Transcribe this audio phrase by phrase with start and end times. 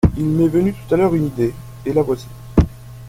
[0.17, 1.53] Il m'est venu tout à l'heure une idée,
[1.85, 2.25] et la voici.